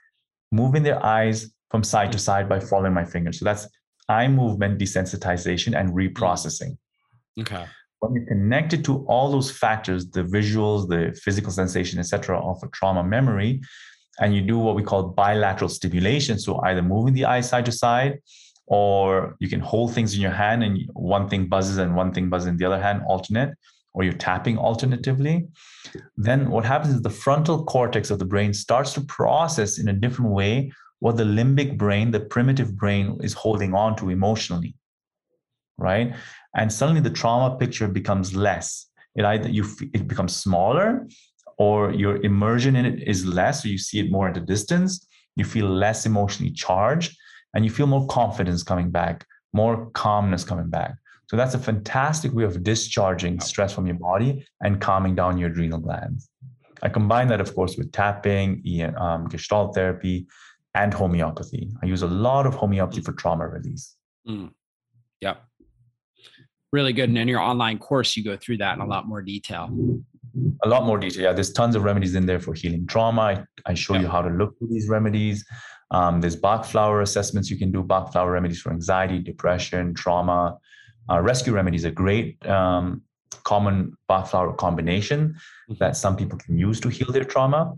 [0.52, 3.40] moving their eyes from side to side by following my fingers.
[3.40, 3.68] So that's
[4.08, 6.78] eye movement desensitization and reprocessing.
[7.38, 7.42] Mm.
[7.42, 7.66] Okay.
[8.00, 12.64] When you connect it to all those factors, the visuals, the physical sensation, etc., of
[12.64, 13.62] a trauma memory,
[14.22, 16.40] and you do what we call bilateral stimulation.
[16.40, 18.20] So either moving the eye side to side,
[18.68, 22.30] or you can hold things in your hand and one thing buzzes and one thing
[22.30, 23.58] buzzes in the other hand, alternate,
[23.94, 25.48] or you're tapping alternatively,
[26.16, 29.94] then what happens is the frontal cortex of the brain starts to process in a
[29.94, 34.76] different way what the limbic brain, the primitive brain, is holding on to emotionally.
[35.78, 36.14] Right.
[36.56, 38.88] And suddenly the trauma picture becomes less.
[39.16, 41.08] It either you it becomes smaller
[41.58, 45.06] or your immersion in it is less, or you see it more at a distance,
[45.36, 47.18] you feel less emotionally charged,
[47.54, 50.96] and you feel more confidence coming back, more calmness coming back.
[51.30, 55.50] So that's a fantastic way of discharging stress from your body and calming down your
[55.50, 56.30] adrenal glands.
[56.82, 58.64] I combine that, of course, with tapping,
[58.98, 60.28] um, gestalt therapy,
[60.76, 61.72] and homeopathy.
[61.82, 63.96] I use a lot of homeopathy for trauma release.
[64.28, 64.52] Mm.
[65.22, 65.36] Yeah.
[66.72, 67.10] Really good.
[67.10, 69.70] And in your online course, you go through that in a lot more detail.
[70.64, 71.24] A lot more detail.
[71.24, 73.22] Yeah, there's tons of remedies in there for healing trauma.
[73.22, 74.02] I, I show yeah.
[74.02, 75.44] you how to look for these remedies.
[75.92, 80.60] Um, there's Bach flower assessments you can do, Bach flower remedies for anxiety, depression, trauma,
[81.10, 83.02] uh, rescue remedies are great um,
[83.44, 85.74] common Bach flower combination mm-hmm.
[85.80, 87.74] that some people can use to heal their trauma.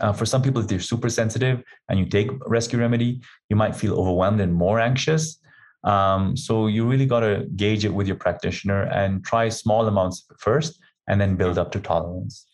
[0.00, 3.76] Uh, for some people, if they're super sensitive and you take rescue remedy, you might
[3.76, 5.38] feel overwhelmed and more anxious.
[5.84, 10.26] Um, so you really got to gauge it with your practitioner and try small amounts
[10.38, 10.78] first
[11.08, 12.46] and then build up to tolerance.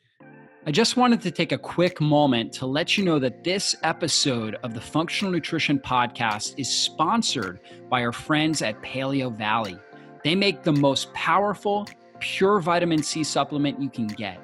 [0.67, 4.57] I just wanted to take a quick moment to let you know that this episode
[4.63, 9.79] of the Functional Nutrition Podcast is sponsored by our friends at Paleo Valley.
[10.23, 14.39] They make the most powerful, pure vitamin C supplement you can get.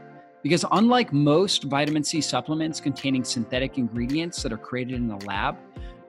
[0.46, 5.56] Because unlike most vitamin C supplements containing synthetic ingredients that are created in the lab,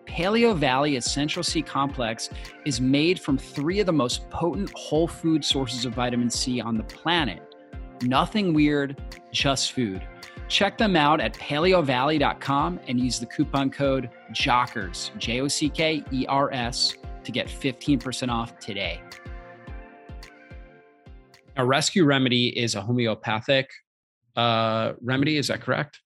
[0.06, 2.30] Paleo Valley Essential C Complex
[2.64, 6.78] is made from three of the most potent whole food sources of vitamin C on
[6.78, 7.42] the planet.
[8.04, 10.08] Nothing weird, just food.
[10.48, 16.04] Check them out at paleovalley.com and use the coupon code JOCKERS, J O C K
[16.12, 19.02] E R S, to get 15% off today.
[21.56, 23.72] A rescue remedy is a homeopathic
[24.38, 25.38] uh, remedy.
[25.38, 26.00] Is that correct?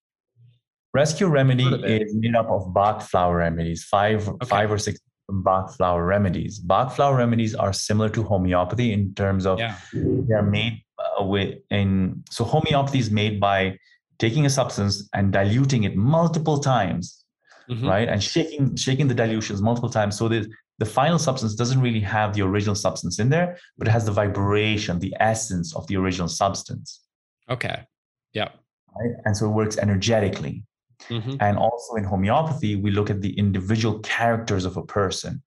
[0.93, 4.45] Rescue remedy is made up of Bach flower remedies, five, okay.
[4.45, 6.59] five or six Bach flower remedies.
[6.59, 9.77] Bach flower remedies are similar to homeopathy in terms of yeah.
[9.93, 13.77] they are made uh, with in so homeopathy is made by
[14.19, 17.23] taking a substance and diluting it multiple times,
[17.69, 17.87] mm-hmm.
[17.87, 20.45] right, and shaking shaking the dilutions multiple times so that
[20.79, 24.11] the final substance doesn't really have the original substance in there, but it has the
[24.11, 27.01] vibration, the essence of the original substance.
[27.49, 27.85] Okay.
[28.33, 28.49] Yeah.
[28.95, 29.15] Right?
[29.25, 30.63] And so it works energetically.
[31.09, 31.35] Mm-hmm.
[31.39, 35.41] And also in homeopathy, we look at the individual characters of a person,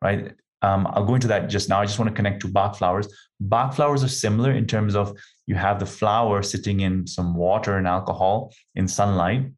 [0.00, 0.32] right?
[0.62, 1.80] Um, I'll go into that just now.
[1.80, 3.08] I just want to connect to Bach flowers.
[3.40, 7.76] Bach flowers are similar in terms of you have the flower sitting in some water
[7.78, 9.50] and alcohol in sunlight,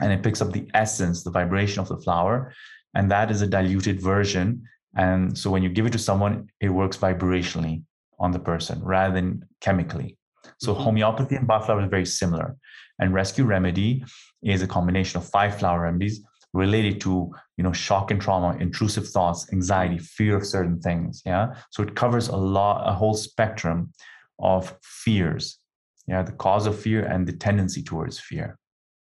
[0.00, 2.52] and it picks up the essence, the vibration of the flower
[2.94, 4.62] and that is a diluted version
[4.96, 7.82] and so when you give it to someone it works vibrationally
[8.18, 10.16] on the person rather than chemically
[10.62, 10.82] so mm-hmm.
[10.84, 12.56] homeopathy and Bach flower is very similar.
[12.98, 14.04] And rescue remedy
[14.42, 16.20] is a combination of five flower remedies
[16.54, 21.54] related to you know shock and trauma intrusive thoughts anxiety fear of certain things yeah?
[21.70, 23.92] So it covers a lot a whole spectrum
[24.38, 25.58] of fears
[26.06, 26.22] yeah?
[26.22, 28.58] The cause of fear and the tendency towards fear.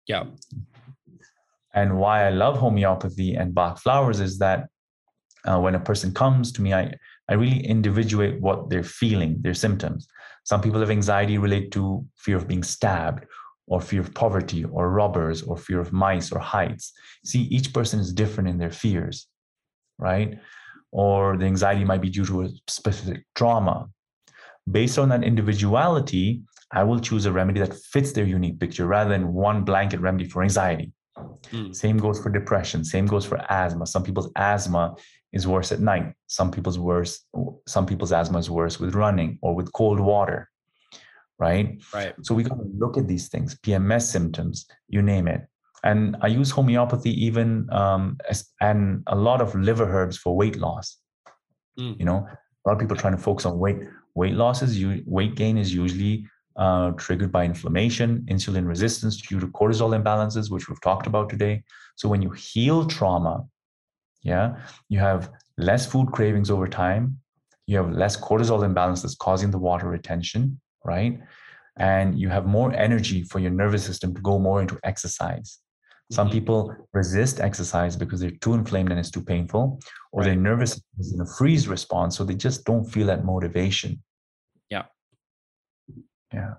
[0.07, 0.25] Yeah.
[1.75, 4.67] And why I love homeopathy and Bach flowers is that
[5.45, 6.95] uh, when a person comes to me, I,
[7.29, 10.07] I really individuate what they're feeling, their symptoms.
[10.45, 13.27] Some people have anxiety related to fear of being stabbed,
[13.67, 16.93] or fear of poverty, or robbers, or fear of mice or heights.
[17.25, 19.29] See, each person is different in their fears,
[19.99, 20.39] right?
[20.91, 23.89] Or the anxiety might be due to a specific trauma.
[24.71, 29.11] Based on that individuality, I will choose a remedy that fits their unique picture rather
[29.11, 30.93] than one blanket remedy for anxiety.
[31.51, 31.75] Mm.
[31.75, 32.85] Same goes for depression.
[32.85, 33.87] Same goes for asthma.
[33.87, 34.95] Some people's asthma
[35.33, 36.15] is worse at night.
[36.27, 37.25] Some people's worse.
[37.67, 40.49] Some people's asthma is worse with running or with cold water.
[41.39, 41.81] Right.
[41.93, 42.15] Right.
[42.23, 43.59] So we got to look at these things.
[43.61, 45.47] PMS symptoms, you name it.
[45.85, 50.57] And I use homeopathy even um, as, and a lot of liver herbs for weight
[50.57, 50.99] loss.
[51.79, 51.99] Mm.
[51.99, 52.29] You know,
[52.65, 53.79] a lot of people trying to focus on weight.
[54.15, 59.41] Weight loss is you weight gain is usually uh, triggered by inflammation, insulin resistance due
[59.41, 61.63] to cortisol imbalances, which we've talked about today.
[61.97, 63.45] So when you heal trauma,
[64.23, 64.57] yeah,
[64.89, 67.19] you have less food cravings over time.
[67.67, 71.21] You have less cortisol imbalance that's causing the water retention, right?
[71.77, 75.59] And you have more energy for your nervous system to go more into exercise.
[76.11, 76.35] Some mm-hmm.
[76.35, 79.81] people resist exercise because they're too inflamed and it's too painful,
[80.13, 80.27] or right.
[80.27, 84.03] their nervous system is in a freeze response, so they just don't feel that motivation.
[84.69, 84.85] Yeah.
[86.33, 86.55] Yeah.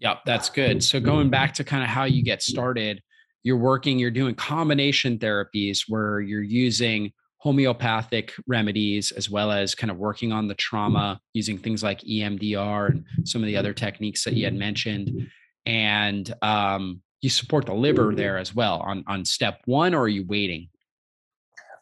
[0.00, 0.82] Yeah, that's good.
[0.82, 3.00] So going back to kind of how you get started,
[3.46, 9.88] you're working, you're doing combination therapies where you're using homeopathic remedies as well as kind
[9.88, 14.24] of working on the trauma using things like EMDR and some of the other techniques
[14.24, 15.28] that you had mentioned.
[15.64, 20.08] And um, you support the liver there as well on, on step one, or are
[20.08, 20.68] you waiting?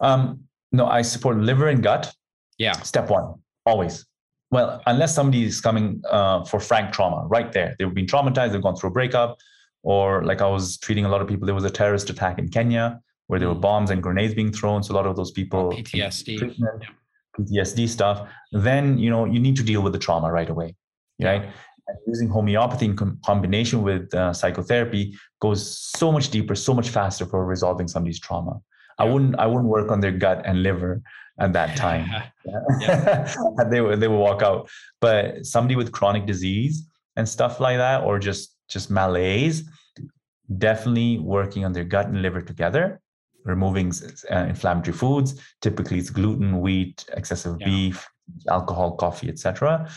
[0.02, 2.12] Um, no, I support liver and gut.
[2.58, 2.72] Yeah.
[2.82, 4.04] Step one, always.
[4.50, 7.74] Well, unless somebody is coming uh, for frank trauma, right there.
[7.78, 9.38] They've been traumatized, they've gone through a breakup,
[9.84, 12.48] or like I was treating a lot of people, there was a terrorist attack in
[12.48, 13.60] Kenya where there were mm.
[13.60, 14.82] bombs and grenades being thrown.
[14.82, 16.88] So a lot of those people PTSD, yeah.
[17.38, 18.28] PTSD stuff.
[18.52, 20.74] Then you know you need to deal with the trauma right away,
[21.22, 21.42] right?
[21.86, 26.88] And using homeopathy in com- combination with uh, psychotherapy goes so much deeper, so much
[26.88, 28.58] faster for resolving somebody's trauma.
[28.98, 31.02] I wouldn't I wouldn't work on their gut and liver
[31.38, 32.08] at that time.
[32.80, 33.34] Yeah.
[33.70, 34.68] they would they would walk out.
[35.00, 39.64] But somebody with chronic disease and stuff like that, or just just malaise,
[40.58, 43.00] definitely working on their gut and liver together
[43.44, 43.92] removing
[44.30, 45.40] uh, inflammatory foods.
[45.60, 47.66] Typically, it's gluten, wheat, excessive yeah.
[47.66, 48.08] beef,
[48.48, 49.88] alcohol, coffee, etc.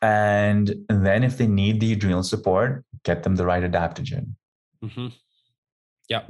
[0.00, 4.34] And then, if they need the adrenal support, get them the right adaptogen.
[4.82, 5.08] Mm-hmm.
[6.08, 6.22] Yeah.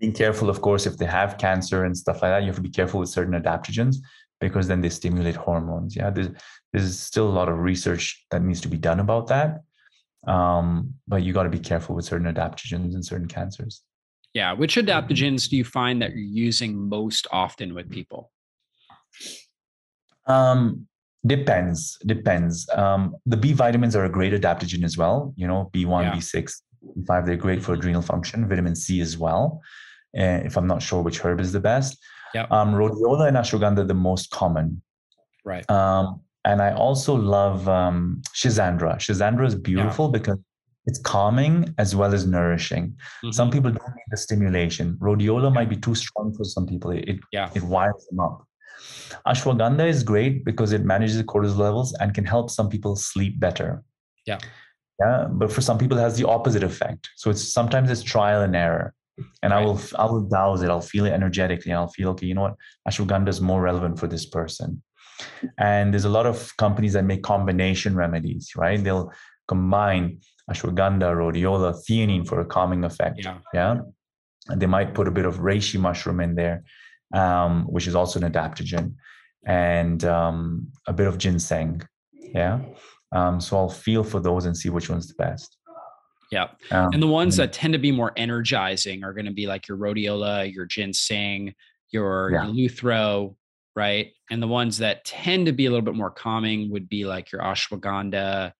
[0.00, 2.62] being careful, of course, if they have cancer and stuff like that, you have to
[2.62, 3.96] be careful with certain adaptogens
[4.40, 5.96] because then they stimulate hormones.
[5.96, 6.28] Yeah, there's,
[6.72, 9.62] there's still a lot of research that needs to be done about that.
[10.26, 13.82] Um, but you got to be careful with certain adaptogens and certain cancers.
[14.34, 14.52] Yeah.
[14.52, 18.30] Which adaptogens do you find that you're using most often with people?
[20.26, 20.86] Um,
[21.26, 21.96] depends.
[22.04, 22.68] Depends.
[22.74, 25.32] Um, the B vitamins are a great adaptogen as well.
[25.36, 26.12] You know, B1, yeah.
[26.14, 26.60] B6,
[26.98, 28.48] B5, they're great for adrenal function.
[28.48, 29.60] Vitamin C as well.
[30.16, 31.98] Uh, if I'm not sure which herb is the best.
[32.34, 32.46] Yeah.
[32.50, 34.82] Um, rhodiola and ashwagandha the most common.
[35.44, 35.68] Right.
[35.70, 38.96] Um, and I also love um, Schisandra.
[38.96, 40.18] Schisandra is beautiful yeah.
[40.18, 40.38] because
[40.86, 42.86] it's calming as well as nourishing.
[42.88, 43.32] Mm-hmm.
[43.32, 44.96] Some people don't need the stimulation.
[45.00, 46.90] Rhodiola might be too strong for some people.
[46.92, 47.50] It yeah.
[47.54, 48.44] it wires them up.
[49.26, 53.82] Ashwagandha is great because it manages cortisol levels and can help some people sleep better.
[54.26, 54.38] Yeah.
[55.00, 55.26] Yeah.
[55.30, 57.10] But for some people it has the opposite effect.
[57.16, 58.94] So it's sometimes it's trial and error.
[59.42, 59.62] And right.
[59.62, 60.70] I will I will dowse it.
[60.70, 61.72] I'll feel it energetically.
[61.72, 62.56] I'll feel okay, you know what?
[62.88, 64.82] Ashwagandha is more relevant for this person.
[65.58, 68.82] And there's a lot of companies that make combination remedies, right?
[68.82, 69.12] They'll
[69.46, 73.24] combine ashwagandha, rhodiola, theanine for a calming effect.
[73.24, 73.38] Yeah.
[73.52, 73.80] yeah?
[74.48, 76.64] And they might put a bit of reishi mushroom in there,
[77.14, 78.94] um, which is also an adaptogen,
[79.46, 81.82] and um, a bit of ginseng.
[82.12, 82.60] Yeah.
[83.12, 85.56] Um, so I'll feel for those and see which one's the best.
[86.30, 86.48] Yeah.
[86.70, 89.66] Um, and the ones that tend to be more energizing are going to be like
[89.66, 91.54] your rhodiola, your ginseng,
[91.90, 92.44] your yeah.
[92.44, 93.34] Eleuthero,
[93.78, 94.12] right?
[94.28, 97.30] And the ones that tend to be a little bit more calming would be like
[97.30, 98.52] your ashwagandha,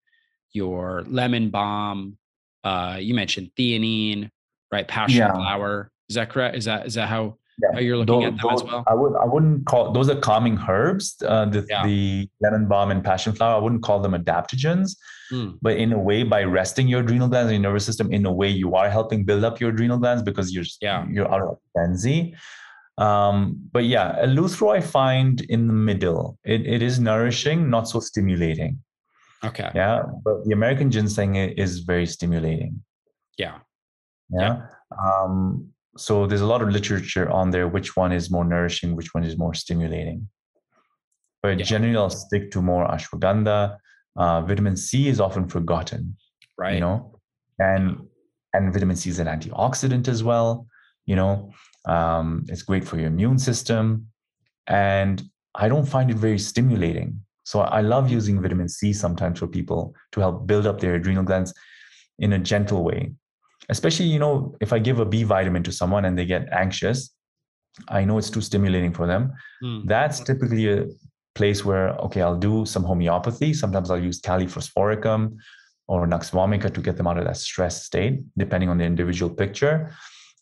[0.52, 2.16] your lemon balm.
[2.62, 4.30] Uh, you mentioned theanine,
[4.70, 4.86] right?
[4.86, 5.32] Passion yeah.
[5.32, 5.90] flower.
[6.08, 6.56] Is that correct?
[6.56, 7.70] Is that is that how, yeah.
[7.74, 8.84] how you're looking those, at them those, as well?
[8.86, 11.16] I would I wouldn't call those are calming herbs.
[11.26, 11.84] Uh, the, yeah.
[11.84, 13.56] the lemon balm and passion flower.
[13.56, 14.96] I wouldn't call them adaptogens,
[15.32, 15.58] mm.
[15.60, 18.32] but in a way, by resting your adrenal glands and your nervous system, in a
[18.32, 21.04] way, you are helping build up your adrenal glands because you're yeah.
[21.10, 22.36] you're out of frenzy.
[22.98, 26.38] Um, but yeah, Eleuthero I find in the middle.
[26.44, 28.80] It, it is nourishing, not so stimulating.
[29.44, 29.70] Okay.
[29.74, 30.02] Yeah.
[30.24, 32.82] But the American ginseng is very stimulating.
[33.38, 33.58] Yeah.
[34.30, 34.40] Yeah.
[34.40, 35.22] yeah.
[35.22, 39.14] Um, so there's a lot of literature on there which one is more nourishing, which
[39.14, 40.28] one is more stimulating.
[41.42, 41.64] But yeah.
[41.64, 43.78] generally, I'll stick to more ashwagandha.
[44.16, 46.16] Uh, vitamin C is often forgotten.
[46.56, 46.74] Right.
[46.74, 47.20] You know,
[47.60, 48.00] and
[48.52, 50.66] and vitamin C is an antioxidant as well.
[51.06, 51.52] You know,
[51.88, 54.06] um, it's great for your immune system,
[54.66, 55.22] and
[55.54, 57.20] I don't find it very stimulating.
[57.44, 61.24] So I love using vitamin C sometimes for people to help build up their adrenal
[61.24, 61.54] glands
[62.18, 63.12] in a gentle way.
[63.70, 67.14] Especially, you know, if I give a B vitamin to someone and they get anxious,
[67.88, 69.32] I know it's too stimulating for them.
[69.62, 69.86] Mm.
[69.86, 70.86] That's typically a
[71.34, 73.54] place where, okay, I'll do some homeopathy.
[73.54, 75.36] Sometimes I'll use Kali phosphoricum
[75.86, 79.30] or Nux vomica to get them out of that stress state, depending on the individual
[79.34, 79.94] picture.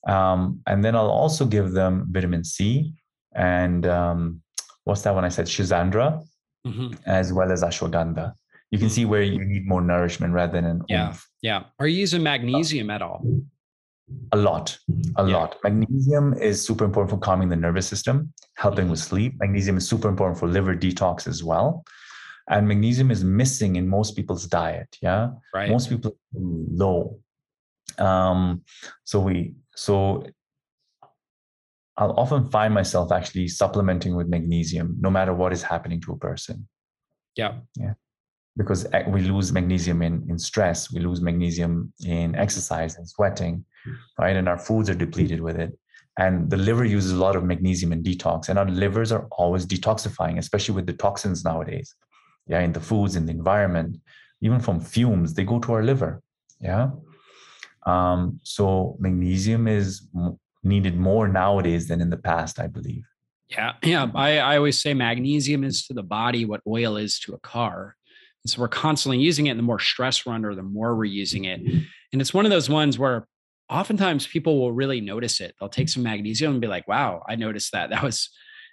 [0.07, 2.95] Um, and then I'll also give them vitamin C
[3.35, 4.41] and um,
[4.85, 5.47] what's that one I said?
[5.47, 6.25] Schisandra
[6.67, 6.93] mm-hmm.
[7.07, 8.35] as well as ashwagandha.
[8.71, 11.29] You can see where you need more nourishment rather than yeah, oomph.
[11.41, 11.65] yeah.
[11.79, 13.25] Are you using magnesium at all?
[14.33, 14.77] A lot,
[15.17, 15.37] a yeah.
[15.37, 15.57] lot.
[15.63, 18.91] Magnesium is super important for calming the nervous system, helping mm-hmm.
[18.93, 19.35] with sleep.
[19.39, 21.85] Magnesium is super important for liver detox as well.
[22.49, 24.97] And magnesium is missing in most people's diet.
[25.01, 25.71] Yeah, right.
[25.71, 27.19] Most people low.
[27.99, 28.63] Um,
[29.05, 30.25] so we so
[31.99, 36.17] I'll often find myself actually supplementing with magnesium no matter what is happening to a
[36.19, 36.69] person.
[37.37, 37.59] Yeah.
[37.77, 37.95] Yeah.
[38.57, 43.65] Because eh, we lose magnesium in, in stress, we lose magnesium in exercise and sweating,
[44.19, 44.37] right?
[44.37, 45.79] And our foods are depleted with it.
[46.19, 49.67] And the liver uses a lot of magnesium in detox, and our livers are always
[49.67, 51.95] detoxifying, especially with the toxins nowadays.
[52.47, 53.99] Yeah, in the foods, in the environment,
[54.41, 56.23] even from fumes, they go to our liver.
[56.59, 56.89] Yeah.
[57.87, 60.09] Um, so magnesium is
[60.63, 63.05] needed more nowadays than in the past, I believe.
[63.49, 63.75] Yeah.
[63.83, 64.11] Yeah.
[64.15, 67.95] I, I always say magnesium is to the body what oil is to a car.
[68.43, 69.51] And so we're constantly using it.
[69.51, 71.61] And the more stress we're under, the more we're using it.
[71.61, 73.29] And it's one of those ones where
[73.71, 75.55] oftentimes people will really notice it.
[75.59, 77.91] They'll take some magnesium and be like, wow, I noticed that.
[77.91, 78.31] That was,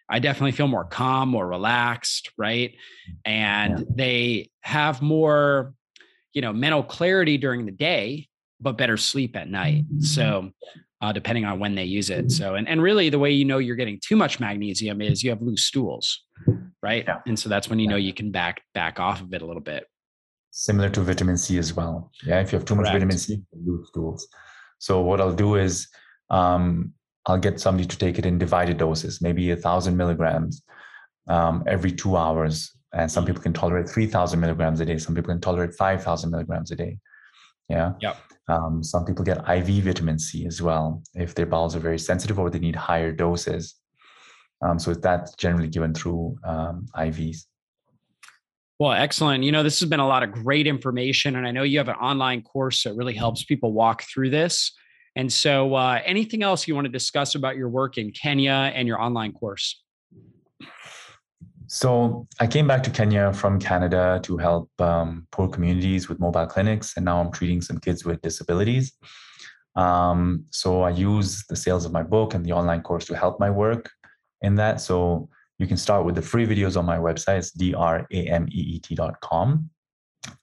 [0.09, 2.32] I definitely feel more calm, more relaxed.
[2.38, 2.76] Right.
[3.26, 3.86] And yeah.
[3.95, 5.74] they have more,
[6.34, 8.28] you know, mental clarity during the day,
[8.64, 9.84] but better sleep at night.
[9.99, 10.51] So
[11.03, 12.32] uh, depending on when they use it.
[12.32, 15.32] So, and, and really the way you know you're getting too much magnesium is you
[15.32, 16.24] have loose stools,
[16.82, 17.03] right?
[17.05, 17.20] Yeah.
[17.28, 19.61] And so that's when you know you can back back off of it a little
[19.61, 19.86] bit.
[20.51, 22.09] Similar to vitamin C as well.
[22.26, 22.95] Yeah, if you have too much Correct.
[22.95, 24.28] vitamin C, loose stools.
[24.80, 25.89] So what I'll do is
[26.30, 26.93] um,
[27.26, 30.64] I'll get somebody to take it in divided doses, maybe a thousand milligrams
[31.28, 32.72] um, every two hours.
[32.93, 34.99] And some people can tolerate 3,000 milligrams a day.
[34.99, 36.99] Some people can tolerate 5,000 milligrams a day.
[37.68, 37.93] Yeah.
[38.01, 38.18] Yep.
[38.47, 42.39] Um, some people get IV vitamin C as well if their bowels are very sensitive
[42.39, 43.75] or they need higher doses.
[44.61, 47.45] Um, so that's generally given through um, IVs.
[48.79, 49.43] Well, excellent.
[49.43, 51.89] You know, this has been a lot of great information, and I know you have
[51.89, 54.73] an online course that really helps people walk through this.
[55.15, 58.87] And so, uh, anything else you want to discuss about your work in Kenya and
[58.87, 59.82] your online course?
[61.74, 66.45] So I came back to Kenya from Canada to help um, poor communities with mobile
[66.45, 68.93] clinics, and now I'm treating some kids with disabilities.
[69.76, 73.39] Um, so I use the sales of my book and the online course to help
[73.39, 73.89] my work
[74.43, 74.82] in that.
[74.82, 77.39] So you can start with the free videos on my website.
[77.39, 78.09] It's drameet.com.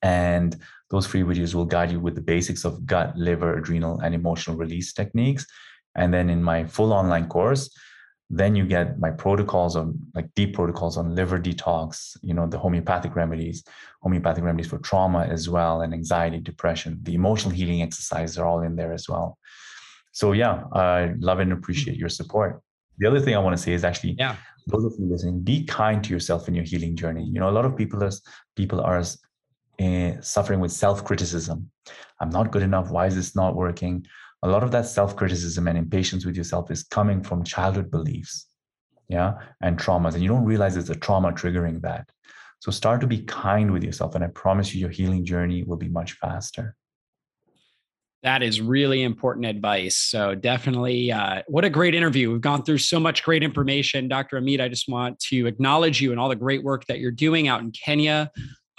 [0.03, 0.57] And
[0.91, 4.57] those free videos will guide you with the basics of gut, liver, adrenal, and emotional
[4.57, 5.47] release techniques.
[5.95, 7.71] And then in my full online course,
[8.31, 12.59] then you get my protocols on like deep protocols on liver detox you know the
[12.59, 13.65] homeopathic remedies
[14.03, 16.99] homeopathic remedies for trauma as well and anxiety depression.
[17.03, 19.37] The emotional healing exercises are all in there as well.
[20.13, 22.63] So yeah i love and appreciate your support.
[22.99, 24.37] The other thing i want to say is actually yeah.
[24.69, 27.25] those of you listening be kind to yourself in your healing journey.
[27.25, 28.13] You know a lot of people are
[28.55, 29.03] people are
[29.81, 31.71] uh, suffering with self-criticism.
[32.21, 32.91] I'm not good enough.
[32.91, 34.07] Why is this not working
[34.43, 38.47] a lot of that self-criticism and impatience with yourself is coming from childhood beliefs
[39.09, 42.09] yeah and traumas and you don't realize it's a trauma triggering that
[42.61, 45.77] so start to be kind with yourself and i promise you your healing journey will
[45.77, 46.77] be much faster
[48.23, 49.97] that is really important advice.
[49.97, 52.31] So definitely, uh, what a great interview.
[52.31, 54.09] We've gone through so much great information.
[54.09, 54.39] Dr.
[54.39, 57.49] Ameet, I just want to acknowledge you and all the great work that you're doing
[57.49, 58.31] out in Kenya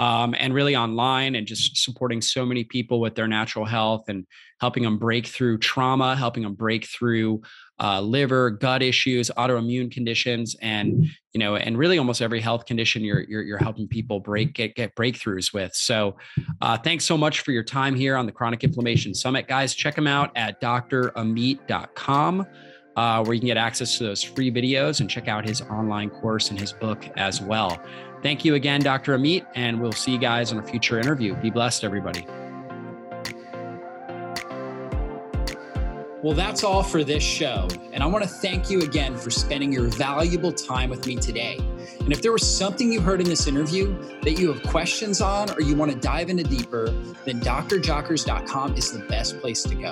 [0.02, 4.26] um, and really online and just supporting so many people with their natural health and
[4.60, 7.40] helping them break through trauma, helping them break through
[7.80, 13.04] uh, liver, gut issues, autoimmune conditions, and you know, and really almost every health condition
[13.04, 15.72] you're you're, you're helping people break get get breakthroughs with.
[15.76, 16.18] So,
[16.62, 19.76] uh, thanks so much for your time here on the Chronic Inflammation Summit, guys.
[19.76, 22.48] Check them out at drameet.com.
[22.98, 26.10] Uh, where you can get access to those free videos and check out his online
[26.10, 27.82] course and his book as well.
[28.22, 29.18] Thank you again, Dr.
[29.18, 31.34] Ameet, and we'll see you guys on a future interview.
[31.36, 32.28] Be blessed, everybody.
[36.24, 37.68] Well, that's all for this show.
[37.94, 41.58] And I want to thank you again for spending your valuable time with me today.
[42.00, 45.50] And if there was something you heard in this interview that you have questions on
[45.52, 46.92] or you want to dive into deeper,
[47.26, 49.92] then drjockers.com is the best place to go.